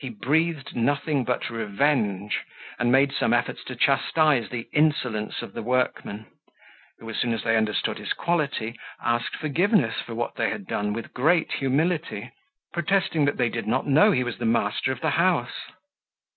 [0.00, 2.40] He breathed nothing but revenge,
[2.76, 6.26] and made some efforts to chastise the insolence of the workmen,
[6.98, 10.92] who, as soon as they understood his quality, asked forgiveness for what they had done
[10.92, 12.32] with great humility,
[12.72, 15.54] protesting that they did not know he was master of the house.